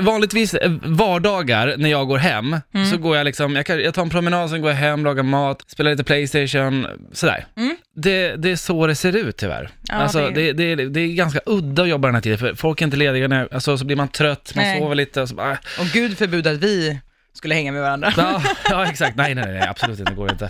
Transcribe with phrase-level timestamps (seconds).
[0.00, 2.90] Vanligtvis eh, vardagar när jag går hem, Mm.
[2.90, 5.22] så går jag liksom, jag, kan, jag tar en promenad, sen går jag hem, lagar
[5.22, 7.46] mat, spelar lite Playstation, sådär.
[7.56, 7.76] Mm.
[7.96, 9.70] Det, det är så det ser ut tyvärr.
[9.88, 10.74] Ja, alltså, det- det...
[10.74, 13.28] Det, det, är ganska udda att jobba den här tiden, för folk är inte lediga,
[13.28, 14.80] när, alltså, så blir man trött, man Nej.
[14.80, 15.58] sover lite och så bara, äh.
[15.80, 16.98] Och gud förbud att vi
[17.34, 18.12] skulle hänga med varandra.
[18.16, 19.16] Ja, ja, exakt.
[19.16, 20.12] Nej, nej, nej, absolut inte.
[20.12, 20.48] Det går inte.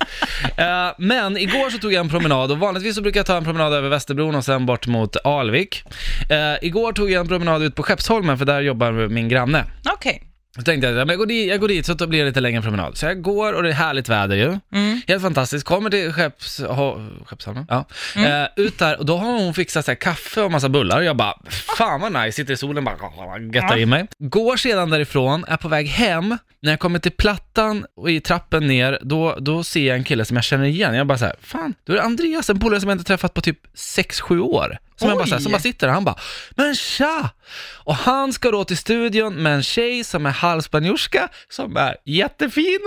[0.56, 3.44] Eh, men igår så tog jag en promenad och vanligtvis så brukar jag ta en
[3.44, 5.84] promenad över Västerbron och sen bort mot Alvik.
[6.30, 9.64] Eh, igår tog jag en promenad ut på Skeppsholmen för där jobbar min granne.
[9.92, 10.22] Okej.
[10.56, 12.96] Så tänkte jag, jag går dit, jag går dit så blir det lite längre promenad.
[12.96, 14.58] Så jag går och det är härligt väder ju.
[14.72, 15.00] Mm.
[15.08, 15.66] Helt fantastiskt.
[15.66, 16.60] Kommer till Skepps...
[16.60, 17.66] ho- Skeppsholmen?
[17.68, 17.84] Ja.
[18.16, 21.04] Eh, ut där och då har hon fixat så här, kaffe och massa bullar och
[21.04, 24.06] jag bara, fan vad nice, sitter i solen bara göttar i mig.
[24.18, 26.38] Går sedan därifrån, är på väg hem.
[26.62, 30.24] När jag kommer till plattan och i trappen ner, då, då ser jag en kille
[30.24, 30.94] som jag känner igen.
[30.94, 33.34] Jag bara så här, fan, då är det Andreas, en polare som jag inte träffat
[33.34, 34.78] på typ 6-7 år.
[34.96, 36.16] Som, jag bara, så här, som bara sitter där, han bara,
[36.50, 37.30] men tja!
[37.74, 42.80] Och han ska då till studion med en tjej som är halvspanjorska, som är jättefin,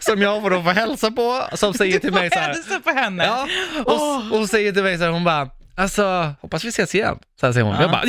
[0.00, 2.90] som jag får då få hälsa på, som säger till mig så här, Hälsa på
[2.90, 3.24] henne.
[3.24, 3.48] Ja,
[3.84, 7.18] och, och säger till mig så här, hon bara, alltså, hoppas vi ses igen.
[7.40, 7.74] Så här säger hon.
[7.74, 7.82] Ja.
[7.82, 8.02] Jag bara,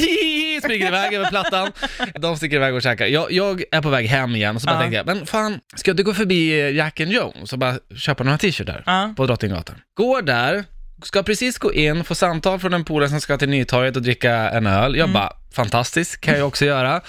[0.63, 1.71] springer iväg över plattan.
[2.15, 3.05] De sticker iväg och käkar.
[3.05, 4.81] Jag, jag är på väg hem igen och så bara Ja.
[4.81, 8.37] tänkte jag, men fan, ska inte gå förbi Jack and Jones och bara köpa några
[8.37, 9.13] t-shirtar Ja.
[9.17, 9.75] på Drottninggatan?
[9.97, 10.63] Går där,
[11.03, 14.33] ska precis gå in, få samtal från en polare som ska till Nytorget och dricka
[14.35, 14.95] en öl.
[14.95, 17.01] Jag bara, fantastiskt, kan jag också göra.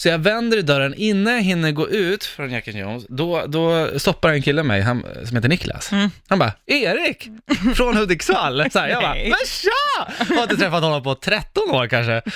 [0.00, 3.46] Så jag vänder i dörren, innan jag hinner gå ut från Jack and Jones, då,
[3.46, 5.92] då stoppar en kille mig, han, som heter Niklas.
[5.92, 6.10] Mm.
[6.28, 7.28] Han bara, Erik!
[7.76, 8.70] Från Hudiksvall.
[8.72, 10.12] Så här, jag bara, men tja!
[10.28, 12.22] Jag har inte träffat honom på 13 år kanske.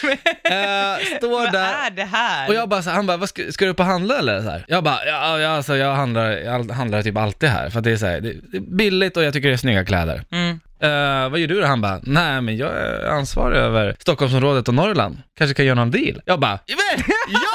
[0.44, 1.86] Eh, står Vad där.
[1.86, 2.48] är det här?
[2.48, 4.42] Och jag bara, så, han bara, vad ska, ska du upp och handla eller?
[4.42, 4.64] Så här.
[4.68, 7.70] Jag bara, ja, ja alltså, jag handlar, jag handlar typ alltid här.
[7.70, 10.22] För det är, så här, det, är billigt och jag tycker det är snygga kläder.
[10.32, 10.60] Mm.
[10.80, 11.66] Eh, vad gör du då?
[11.66, 15.18] Han bara, nej men jag är ansvarig över Stockholmsområdet och Norrland.
[15.38, 16.22] Kanske kan göra någon deal.
[16.24, 17.53] Jag bara, "Men, ja,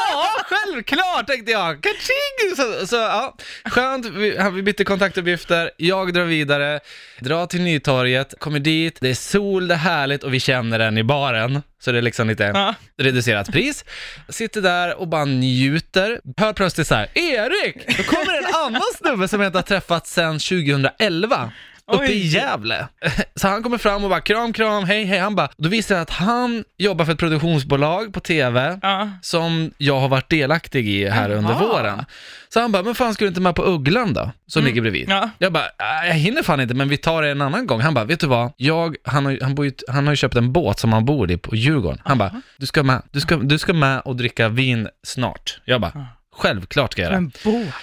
[0.74, 1.82] självklart tänkte jag.
[1.84, 2.56] Kaching!
[2.56, 6.80] Så, så ja, skönt, vi, vi bytte kontaktuppgifter, jag drar vidare,
[7.20, 10.98] drar till Nytorget, kommer dit, det är sol, det är härligt och vi känner den
[10.98, 11.62] i baren.
[11.82, 12.76] Så det är liksom lite Ja.
[12.98, 13.86] reducerat pris.
[14.30, 16.22] Sitter där och bara njuter.
[16.38, 17.98] Hör plötsligt så här, Erik!
[17.98, 21.52] Då kommer en annan snubbe som jag inte har träffat sedan 2011.
[21.90, 22.28] Uppe i Oj.
[22.36, 22.88] Gävle.
[23.36, 25.20] Så han kommer fram och bara kram, kram, hej, hej.
[25.20, 29.10] Han bara, då visar det att han jobbar för ett produktionsbolag på TV Ja.
[29.22, 31.68] som jag har varit delaktig i här under Jaha.
[31.68, 32.06] våren.
[32.54, 34.32] Så han bara, men fan ska du inte med på Ugglan då?
[34.48, 35.06] Som ligger bredvid.
[35.10, 35.30] Ja.
[35.38, 35.64] Jag bara,
[36.04, 37.82] "Äh, jag hinner fan inte, men vi tar det en annan gång.
[37.82, 38.52] Han bara, vet du vad?
[38.58, 41.06] Jag, han, har, ju- han, bor ju, han har ju köpt en båt som han
[41.06, 42.02] bor i på Djurgården.
[42.06, 45.62] Han bara, du ska, med, du, ska, du ska med och dricka vin snart.
[45.66, 46.06] Jag bara,
[46.40, 47.18] självklart ska jag göra.
[47.18, 47.74] En båt.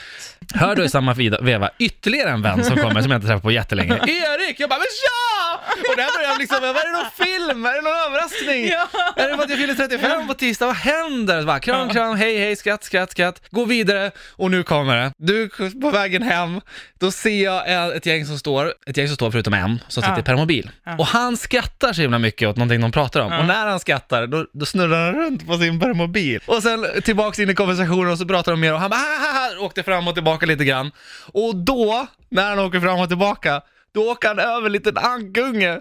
[0.54, 3.50] Hör du i samma veva ytterligare en vän som kommer som jag inte träffat på
[3.50, 3.94] jättelänge.
[4.06, 4.60] Erik!
[4.60, 5.60] Jag bara, men tja!
[5.90, 7.66] Och där börjar jag liksom, vad är det någon film?
[7.66, 8.68] Är det någon överraskning?
[8.68, 8.88] Ja.
[9.16, 10.66] Är det för att jag fyller 35 på tisdag?
[10.66, 11.40] Vad händer?
[11.40, 13.42] Så bara, kram, kram, hej, hej, skratt, skratt, skratt.
[13.50, 15.12] Gå vidare och nu kommer det.
[15.18, 15.48] Du,
[15.82, 16.60] på vägen hem,
[17.00, 20.14] då ser jag ett gäng som står, ett gäng som står förutom en, som sitter
[20.16, 20.20] Ja.
[20.20, 20.70] i permobil.
[20.84, 20.96] Ja.
[20.98, 23.32] Och han skrattar så himla mycket åt någonting de pratar om.
[23.32, 23.38] Ja.
[23.38, 26.40] Och när han skrattar, då, då snurrar han runt på sin permobil.
[26.46, 29.16] Och sen tillbaks in i konversationen och så pratar de mer och han bara, "Ha,
[29.32, 30.90] ha, ha", åkte fram och tillbaka lite grann.
[31.32, 33.60] Och då, när han åker fram och tillbaka,
[33.94, 35.80] då åker han över en liten ankunge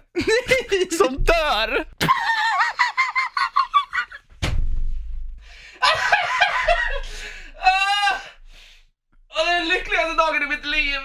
[0.98, 1.86] som dör.
[7.60, 8.18] Ah!
[9.36, 11.00] Det är den lyckligaste dagen i mitt liv.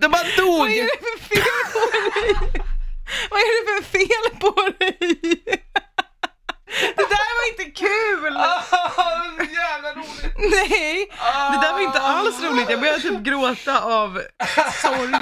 [0.00, 0.58] Det bara dog.
[0.58, 2.34] Vad är det för fel på dig?
[3.30, 4.96] Vad är det för fel på dig?
[6.96, 8.36] Det där var inte kul!
[8.36, 10.33] Ah, det är så jävla roligt.
[10.50, 11.06] Nej,
[11.52, 12.70] det där var inte alls roligt.
[12.70, 14.20] Jag började typ gråta av
[14.82, 15.12] sorg.